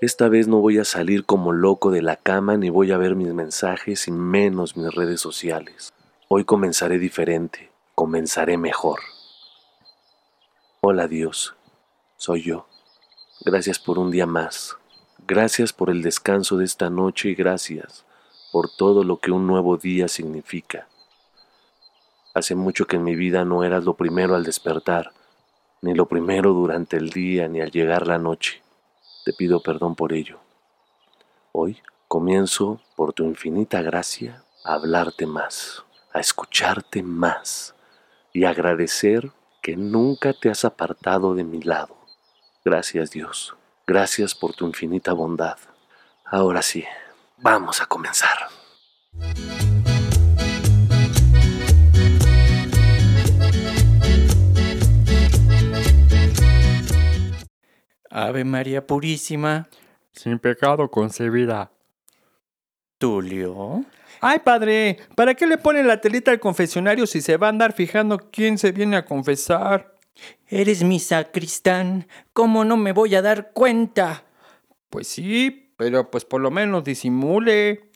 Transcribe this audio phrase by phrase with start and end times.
[0.00, 3.16] Esta vez no voy a salir como loco de la cama ni voy a ver
[3.16, 5.92] mis mensajes y menos mis redes sociales.
[6.26, 9.00] Hoy comenzaré diferente, comenzaré mejor.
[10.80, 11.54] Hola Dios,
[12.16, 12.66] soy yo.
[13.44, 14.74] Gracias por un día más.
[15.28, 18.06] Gracias por el descanso de esta noche y gracias
[18.52, 20.88] por todo lo que un nuevo día significa.
[22.32, 25.12] Hace mucho que en mi vida no eras lo primero al despertar,
[25.82, 28.62] ni lo primero durante el día, ni al llegar la noche.
[29.24, 30.40] Te pido perdón por ello.
[31.52, 37.74] Hoy comienzo, por tu infinita gracia, a hablarte más, a escucharte más
[38.32, 39.30] y agradecer
[39.62, 41.96] que nunca te has apartado de mi lado.
[42.64, 43.54] Gracias Dios,
[43.86, 45.58] gracias por tu infinita bondad.
[46.24, 46.84] Ahora sí,
[47.38, 48.48] vamos a comenzar.
[58.26, 59.68] Ave María Purísima,
[60.12, 61.70] sin pecado concebida.
[62.98, 63.84] Tulio.
[64.20, 67.72] Ay, padre, ¿para qué le ponen la telita al confesionario si se va a andar
[67.72, 69.96] fijando quién se viene a confesar?
[70.48, 74.24] Eres mi sacristán, ¿cómo no me voy a dar cuenta?
[74.90, 77.89] Pues sí, pero pues por lo menos disimule.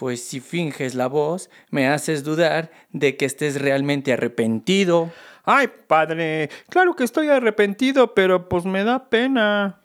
[0.00, 5.12] Pues si finges la voz, me haces dudar de que estés realmente arrepentido.
[5.44, 9.78] Ay, padre, claro que estoy arrepentido, pero pues me da pena.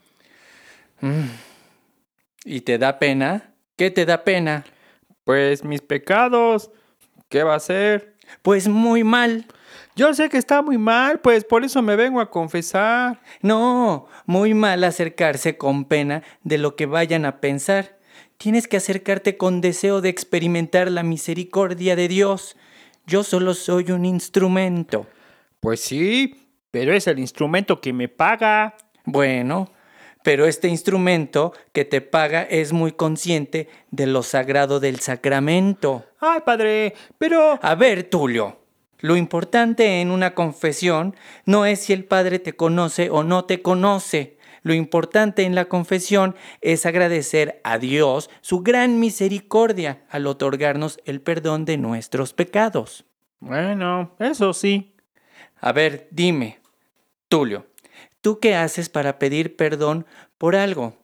[1.02, 1.26] Mm.
[2.46, 3.56] ¿Y te da pena?
[3.76, 4.64] ¿Qué te da pena?
[5.26, 6.72] Pues mis pecados.
[7.28, 8.16] ¿Qué va a ser?
[8.42, 9.46] Pues muy mal.
[9.98, 13.20] Yo sé que está muy mal, pues por eso me vengo a confesar.
[13.42, 17.96] No, muy mal acercarse con pena de lo que vayan a pensar.
[18.38, 22.58] Tienes que acercarte con deseo de experimentar la misericordia de Dios.
[23.06, 25.08] Yo solo soy un instrumento.
[25.60, 28.76] Pues sí, pero es el instrumento que me paga.
[29.06, 29.72] Bueno,
[30.24, 36.06] pero este instrumento que te paga es muy consciente de lo sagrado del sacramento.
[36.20, 37.60] Ay, padre, pero...
[37.62, 38.58] A ver, Tulio,
[39.00, 41.16] lo importante en una confesión
[41.46, 44.38] no es si el Padre te conoce o no te conoce.
[44.66, 51.22] Lo importante en la confesión es agradecer a Dios su gran misericordia al otorgarnos el
[51.22, 53.06] perdón de nuestros pecados.
[53.40, 54.96] Bueno, eso sí.
[55.62, 56.58] A ver, dime,
[57.30, 57.68] Tulio,
[58.22, 60.08] ¿tú qué haces para pedir perdón
[60.40, 60.98] por algo?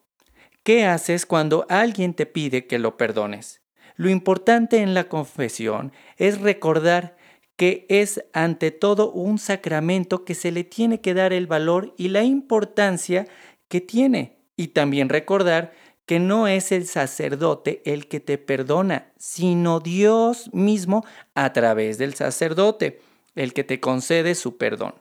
[0.63, 3.61] ¿Qué haces cuando alguien te pide que lo perdones?
[3.95, 7.16] Lo importante en la confesión es recordar
[7.61, 12.07] que es ante todo un sacramento que se le tiene que dar el valor y
[12.07, 13.27] la importancia
[13.71, 14.37] que tiene.
[14.57, 15.73] Y también recordar
[16.05, 21.05] que no es el sacerdote el que te perdona, sino Dios mismo
[21.35, 22.99] a través del sacerdote,
[23.33, 24.95] el que te concede su perdón.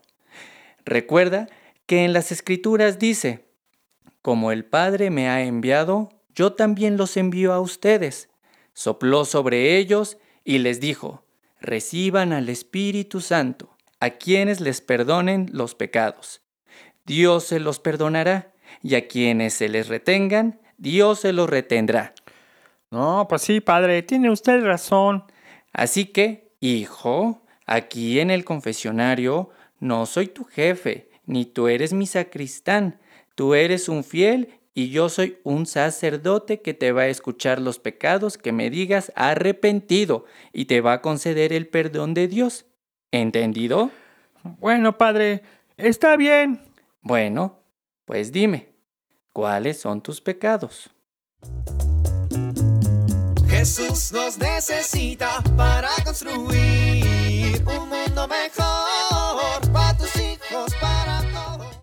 [0.85, 1.49] Recuerda
[1.87, 3.45] que en las escrituras dice,
[4.23, 8.31] como el Padre me ha enviado, yo también los envío a ustedes.
[8.73, 11.25] Sopló sobre ellos y les dijo,
[11.61, 16.41] reciban al Espíritu Santo, a quienes les perdonen los pecados.
[17.05, 18.50] Dios se los perdonará,
[18.83, 22.15] y a quienes se les retengan, Dios se los retendrá.
[22.91, 25.25] No, pues sí, padre, tiene usted razón.
[25.73, 32.07] Así que, hijo, aquí en el confesionario no soy tu jefe, ni tú eres mi
[32.07, 32.99] sacristán.
[33.35, 37.79] Tú eres un fiel y yo soy un sacerdote que te va a escuchar los
[37.79, 42.67] pecados que me digas arrepentido y te va a conceder el perdón de Dios.
[43.13, 43.91] ¿Entendido?
[44.43, 45.43] Bueno, padre,
[45.77, 46.61] está bien.
[47.03, 47.60] Bueno,
[48.11, 48.75] pues dime,
[49.33, 50.91] ¿cuáles son tus pecados?
[53.47, 61.83] Jesús nos necesita para construir un mundo mejor para tus hijos, para todos.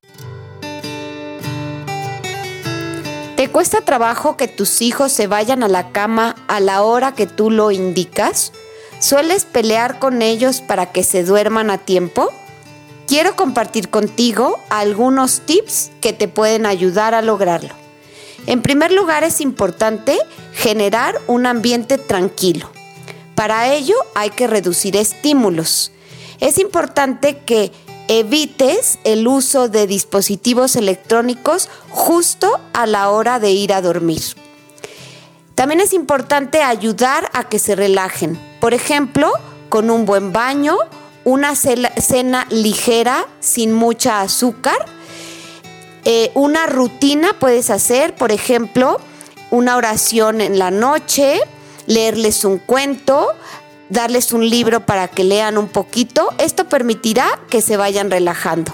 [3.37, 7.25] ¿Te cuesta trabajo que tus hijos se vayan a la cama a la hora que
[7.25, 8.51] tú lo indicas?
[8.99, 12.33] ¿Sueles pelear con ellos para que se duerman a tiempo?
[13.07, 17.73] Quiero compartir contigo algunos tips que te pueden ayudar a lograrlo.
[18.47, 20.17] En primer lugar es importante
[20.53, 22.69] generar un ambiente tranquilo.
[23.33, 25.93] Para ello hay que reducir estímulos.
[26.41, 27.71] Es importante que
[28.09, 34.21] evites el uso de dispositivos electrónicos justo a la hora de ir a dormir.
[35.55, 38.37] También es importante ayudar a que se relajen.
[38.59, 39.31] Por ejemplo,
[39.69, 40.77] con un buen baño,
[41.27, 44.77] una cena ligera sin mucha azúcar,
[46.05, 48.97] eh, una rutina puedes hacer, por ejemplo,
[49.51, 51.41] una oración en la noche,
[51.85, 53.27] leerles un cuento,
[53.89, 56.29] darles un libro para que lean un poquito.
[56.37, 58.73] Esto permitirá que se vayan relajando.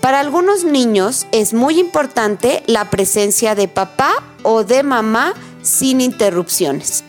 [0.00, 4.12] Para algunos niños es muy importante la presencia de papá
[4.42, 7.04] o de mamá sin interrupciones.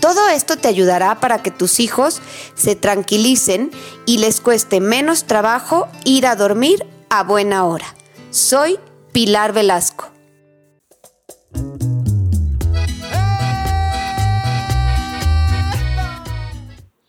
[0.00, 2.22] Todo esto te ayudará para que tus hijos
[2.54, 3.70] se tranquilicen
[4.06, 7.94] y les cueste menos trabajo ir a dormir a buena hora.
[8.30, 8.78] Soy
[9.12, 10.10] Pilar Velasco.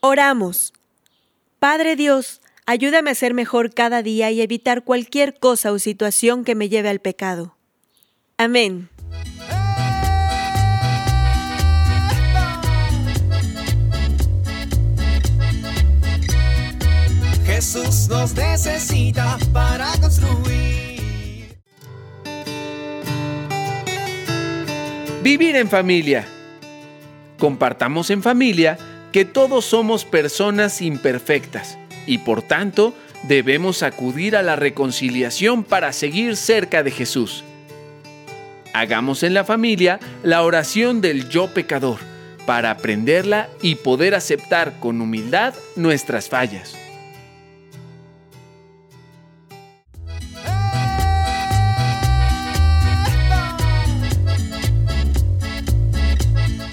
[0.02, 0.74] Oramos.
[1.60, 6.56] Padre Dios, ayúdame a ser mejor cada día y evitar cualquier cosa o situación que
[6.56, 7.56] me lleve al pecado.
[8.38, 8.90] Amén.
[17.62, 21.60] Jesús nos necesita para construir.
[25.22, 26.26] Vivir en familia.
[27.38, 28.80] Compartamos en familia
[29.12, 31.78] que todos somos personas imperfectas
[32.08, 32.96] y por tanto
[33.28, 37.44] debemos acudir a la reconciliación para seguir cerca de Jesús.
[38.74, 42.00] Hagamos en la familia la oración del yo pecador
[42.48, 46.81] para aprenderla y poder aceptar con humildad nuestras fallas.